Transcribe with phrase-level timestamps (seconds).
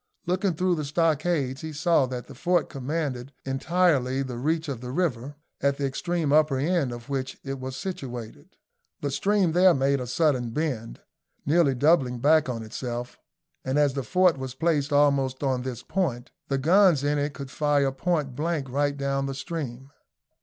[0.25, 4.89] Looking through the stockades, he saw that the fort commanded entirely the reach of the
[4.89, 8.57] river, at the extreme upper end of which it was situated.
[9.01, 11.01] The stream there made a sudden bend,
[11.45, 13.19] nearly doubling back on itself;
[13.63, 17.51] and as the fort was placed almost on this point, the guns in it could
[17.51, 19.91] fire point blank right down the stream.